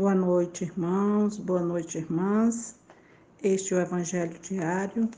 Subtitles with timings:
[0.00, 2.74] Boa noite, irmãos, boa noite, irmãs.
[3.42, 5.10] Este é o Evangelho Diário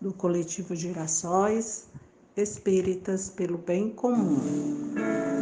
[0.00, 1.88] do Coletivo Girassóis
[2.34, 4.40] Espíritas pelo Bem Comum.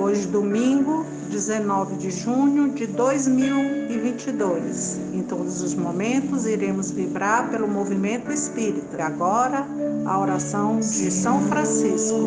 [0.00, 4.98] Hoje, domingo, 19 de junho de 2022.
[5.14, 9.04] Em todos os momentos, iremos vibrar pelo movimento espírita.
[9.04, 9.64] Agora,
[10.06, 12.18] a oração de São Francisco.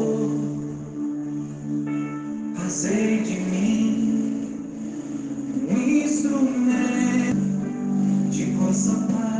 [2.55, 3.50] Fazei
[8.83, 9.30] sometimes.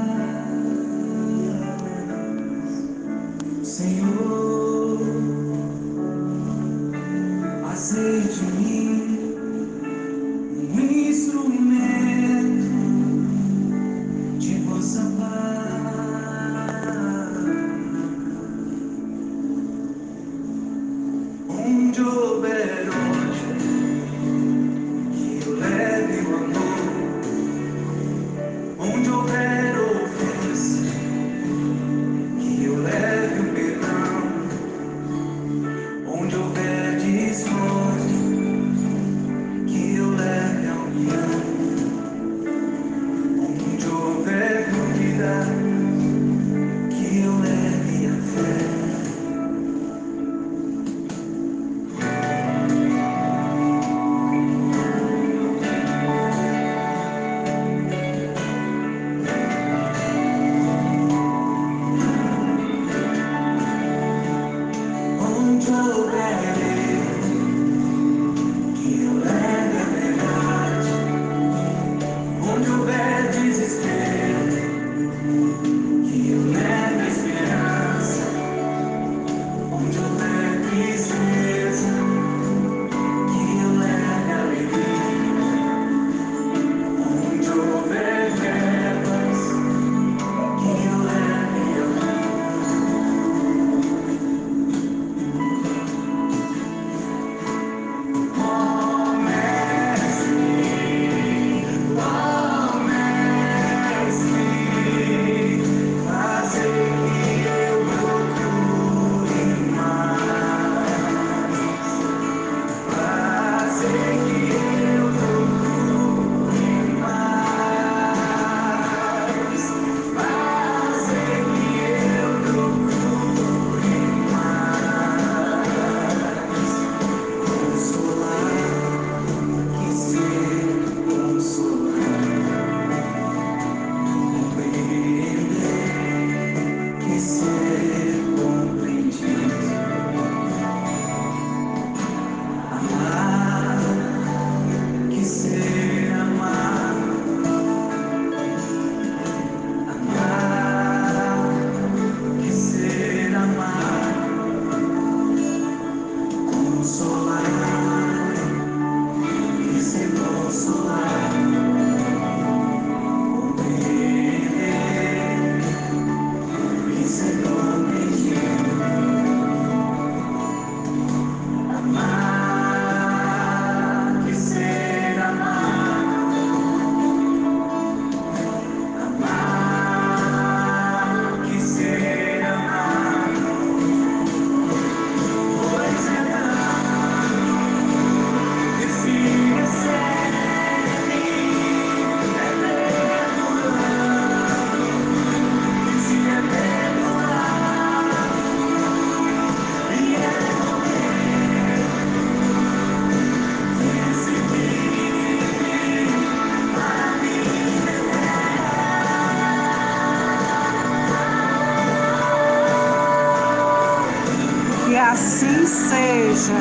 [215.91, 216.53] Seja.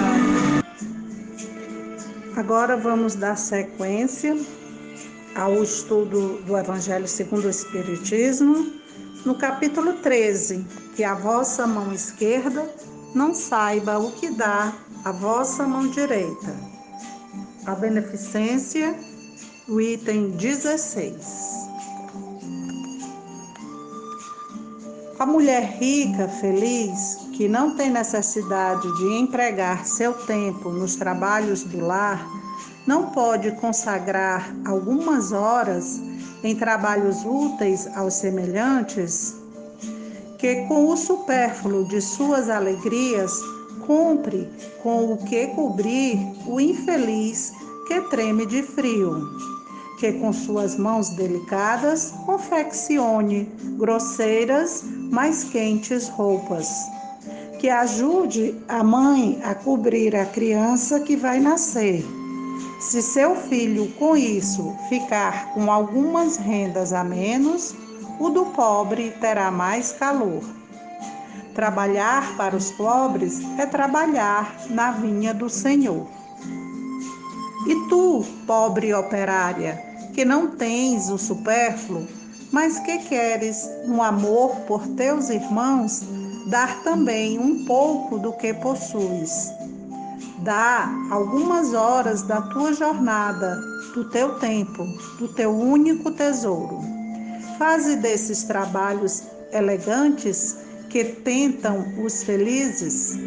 [2.36, 4.36] Agora vamos dar sequência
[5.36, 8.72] ao estudo do Evangelho segundo o Espiritismo,
[9.24, 10.66] no capítulo 13,
[10.97, 12.68] que a vossa mão esquerda
[13.15, 14.72] não saiba o que dá
[15.04, 16.56] a vossa mão direita.
[17.66, 18.98] A beneficência,
[19.68, 21.15] o item 16.
[25.18, 31.81] A mulher rica, feliz, que não tem necessidade de empregar seu tempo nos trabalhos do
[31.81, 32.22] lar,
[32.87, 35.98] não pode consagrar algumas horas
[36.45, 39.34] em trabalhos úteis aos semelhantes,
[40.37, 43.33] que com o supérfluo de suas alegrias
[43.86, 44.47] cumpre
[44.83, 47.54] com o que cobrir o infeliz
[47.89, 49.31] que treme de frio
[49.98, 53.45] que com suas mãos delicadas confeccione
[53.78, 56.99] grosseiras, mas quentes roupas.
[57.60, 62.03] Que ajude a mãe a cobrir a criança que vai nascer.
[62.80, 67.74] Se seu filho com isso ficar com algumas rendas a menos,
[68.18, 70.42] o do pobre terá mais calor.
[71.54, 76.09] Trabalhar para os pobres é trabalhar na vinha do Senhor.
[77.68, 79.78] E tu, pobre operária,
[80.15, 82.07] que não tens o supérfluo,
[82.51, 86.03] mas que queres, no amor por teus irmãos,
[86.50, 89.50] dar também um pouco do que possuis.
[90.41, 93.56] Dá algumas horas da tua jornada,
[93.94, 94.84] do teu tempo,
[95.18, 96.80] do teu único tesouro.
[97.58, 100.56] Faze desses trabalhos elegantes
[100.88, 103.18] que tentam os felizes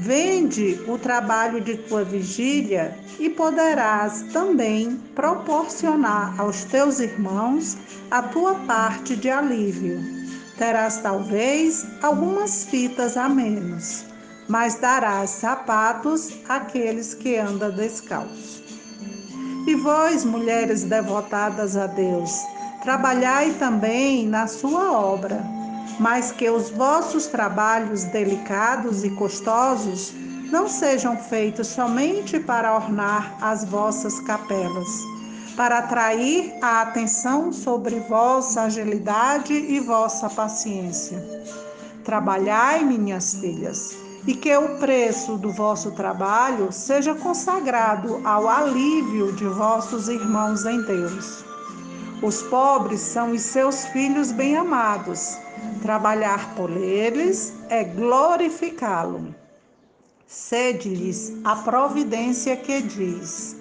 [0.00, 7.76] Vende o trabalho de tua vigília e poderás também proporcionar aos teus irmãos
[8.08, 10.17] a tua parte de alívio.
[10.58, 14.04] Terás talvez algumas fitas a menos,
[14.48, 18.62] mas darás sapatos àqueles que andam descalços.
[19.66, 22.32] E vós, mulheres devotadas a Deus,
[22.82, 25.58] trabalhai também na sua obra
[25.98, 30.12] mas que os vossos trabalhos delicados e custosos
[30.50, 34.88] não sejam feitos somente para ornar as vossas capelas,
[35.58, 41.22] para atrair a atenção sobre vossa agilidade e vossa paciência.
[42.02, 43.94] Trabalhai, minhas filhas,
[44.26, 50.80] e que o preço do vosso trabalho seja consagrado ao alívio de vossos irmãos em
[50.80, 51.44] Deus.
[52.22, 55.36] Os pobres são os seus filhos bem-amados
[55.82, 59.34] Trabalhar por eles é glorificá-lo.
[60.26, 63.56] Sede-lhes a providência que diz: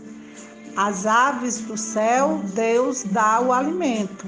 [0.78, 4.28] As aves do céu Deus dá o alimento.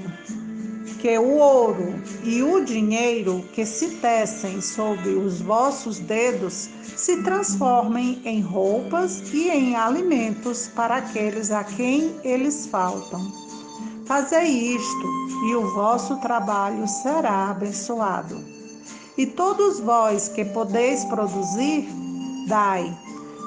[0.98, 1.94] Que o ouro
[2.24, 9.48] e o dinheiro que se tecem sob os vossos dedos se transformem em roupas e
[9.48, 13.32] em alimentos para aqueles a quem eles faltam.
[14.04, 15.06] Fazei isto,
[15.46, 18.44] e o vosso trabalho será abençoado.
[19.16, 21.88] E todos vós que podeis produzir,
[22.48, 22.92] dai.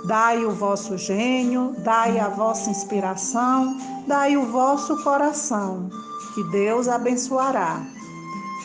[0.05, 3.77] Dai o vosso gênio, dai a vossa inspiração,
[4.07, 5.89] dai o vosso coração,
[6.33, 7.81] que Deus abençoará.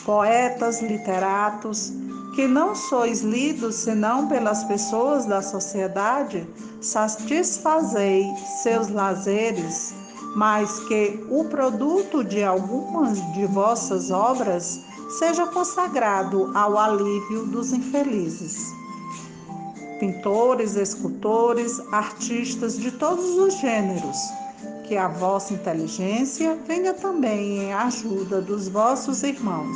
[0.05, 1.93] Poetas, literatos,
[2.35, 6.47] que não sois lidos senão pelas pessoas da sociedade,
[6.81, 8.25] satisfazei
[8.61, 9.93] seus lazeres
[10.35, 14.79] mas que o produto de algumas de vossas obras
[15.17, 18.78] seja consagrado ao alívio dos infelizes.
[19.99, 24.17] Pintores, escultores, artistas de todos os gêneros,
[24.87, 29.75] que a vossa inteligência venha também em ajuda dos vossos irmãos.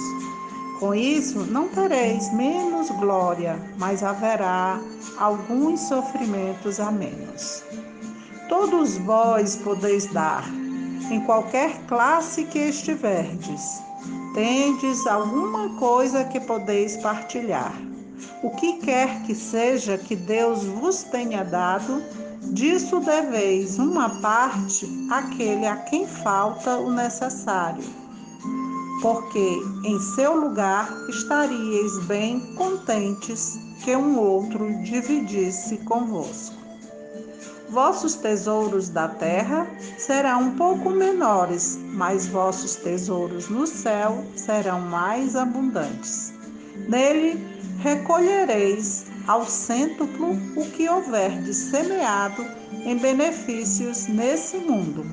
[0.79, 4.79] Com isso, não tereis menos glória, mas haverá
[5.17, 7.63] alguns sofrimentos a menos.
[8.47, 10.45] Todos vós podeis dar,
[11.11, 13.81] em qualquer classe que estiverdes.
[14.33, 17.73] Tendes alguma coisa que podeis partilhar.
[18.41, 22.01] O que quer que seja que Deus vos tenha dado,
[22.41, 27.83] disso deveis uma parte àquele a quem falta o necessário.
[29.01, 36.63] Porque em seu lugar estaríeis bem contentes que um outro dividisse convosco.
[37.69, 45.35] Vossos tesouros da terra serão um pouco menores, mas vossos tesouros no céu serão mais
[45.35, 46.31] abundantes.
[46.87, 52.43] Nele recolhereis ao cêntuplo o que houverdes semeado
[52.85, 55.05] em benefícios nesse mundo.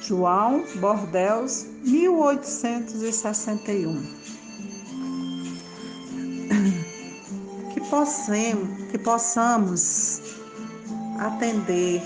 [0.00, 4.18] João Bordeus, 1861.
[7.74, 10.22] Que possamos, que possamos
[11.18, 12.00] atender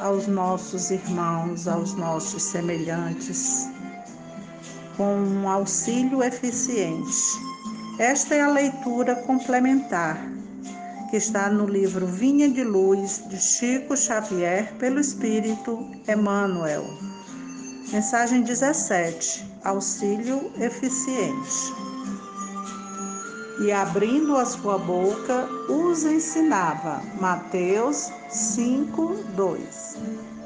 [0.00, 3.68] aos nossos irmãos, aos nossos semelhantes,
[4.96, 7.48] com um auxílio eficiente.
[7.98, 10.24] Esta é a leitura complementar
[11.10, 16.84] que está no livro Vinha de Luz de Chico Xavier pelo Espírito Emmanuel.
[17.90, 21.72] Mensagem 17: Auxílio eficiente
[23.60, 27.02] e abrindo a sua boca, os ensinava.
[27.20, 30.37] Mateus 5, 2.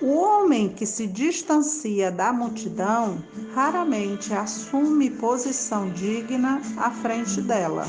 [0.00, 3.18] O homem que se distancia da multidão
[3.52, 7.84] raramente assume posição digna à frente dela.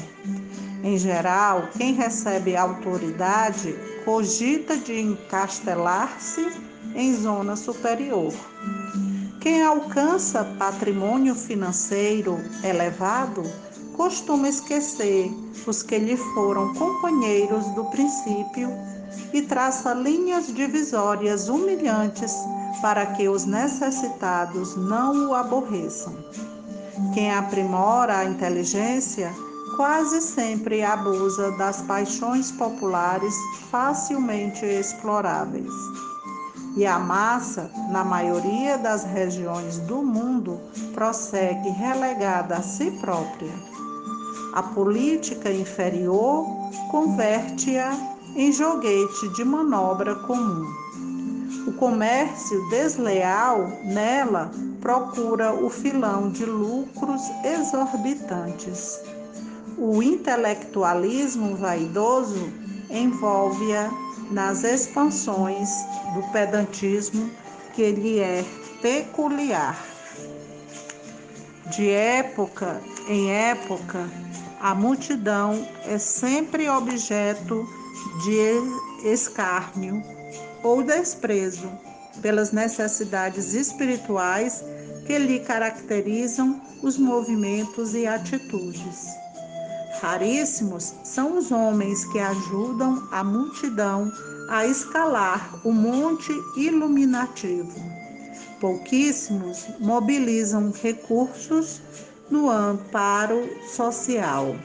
[0.84, 6.52] Em geral, quem recebe autoridade cogita de encastelar-se
[6.96, 8.34] em zona superior.
[9.40, 13.44] Quem alcança patrimônio financeiro elevado
[13.96, 15.32] costuma esquecer
[15.68, 18.70] os que lhe foram companheiros do princípio
[19.34, 22.34] e traça linhas divisórias humilhantes
[22.82, 26.16] para que os necessitados não o aborreçam.
[27.14, 29.34] Quem aprimora a inteligência
[29.76, 33.34] quase sempre abusa das paixões populares
[33.72, 35.72] facilmente exploráveis.
[36.76, 40.60] E a massa, na maioria das regiões do mundo,
[40.94, 43.54] prossegue relegada a si própria.
[44.54, 46.46] A política inferior
[46.92, 50.66] converte-a em joguete de manobra comum.
[51.68, 58.98] O comércio desleal nela procura o filão de lucros exorbitantes.
[59.78, 62.50] O intelectualismo vaidoso
[62.90, 63.92] envolve-a
[64.32, 65.70] nas expansões
[66.14, 67.30] do pedantismo
[67.74, 68.46] que lhe é
[68.82, 69.78] peculiar.
[71.76, 74.10] De época em época,
[74.62, 77.68] a multidão é sempre objeto
[78.24, 80.04] de escárnio
[80.64, 81.70] ou desprezo
[82.22, 84.64] pelas necessidades espirituais
[85.06, 89.08] que lhe caracterizam os movimentos e atitudes.
[90.02, 94.12] Raríssimos são os homens que ajudam a multidão
[94.50, 97.74] a escalar o monte iluminativo.
[98.60, 101.82] Pouquíssimos mobilizam recursos
[102.30, 104.56] no amparo social.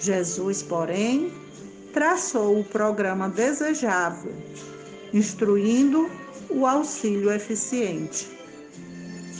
[0.00, 1.32] Jesus, porém,
[1.92, 4.32] traçou o programa desejável,
[5.12, 6.10] instruindo
[6.48, 8.28] o auxílio eficiente.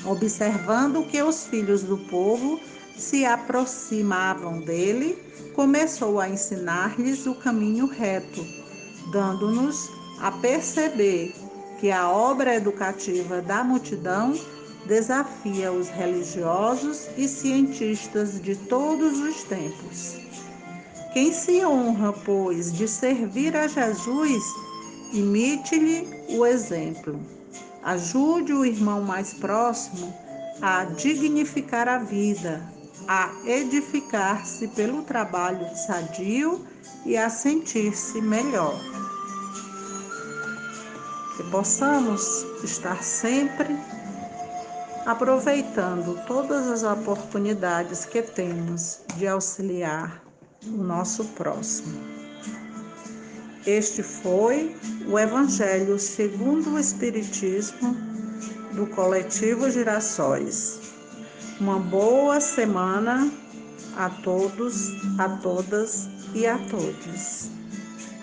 [0.04, 2.58] Observando que os filhos do povo
[2.96, 5.18] se aproximavam dele,
[5.54, 8.44] começou a ensinar-lhes o caminho reto,
[9.12, 9.90] dando-nos
[10.20, 11.34] a perceber
[11.80, 14.34] que a obra educativa da multidão
[14.86, 20.16] desafia os religiosos e cientistas de todos os tempos.
[21.12, 24.44] Quem se honra, pois, de servir a Jesus,
[25.12, 27.20] imite-lhe o exemplo.
[27.82, 30.14] Ajude o irmão mais próximo
[30.62, 32.62] a dignificar a vida,
[33.08, 36.64] a edificar-se pelo trabalho sadio
[37.04, 38.78] e a sentir-se melhor.
[41.36, 43.76] Que possamos estar sempre
[45.06, 50.29] aproveitando todas as oportunidades que temos de auxiliar
[50.66, 52.00] o nosso próximo.
[53.66, 54.76] Este foi
[55.06, 57.96] o Evangelho segundo o Espiritismo
[58.74, 60.80] do Coletivo Girassóis.
[61.60, 63.30] Uma boa semana
[63.96, 64.88] a todos,
[65.18, 67.59] a todas e a todos.